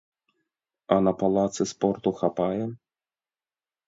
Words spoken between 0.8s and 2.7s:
А на палацы спорту хапае?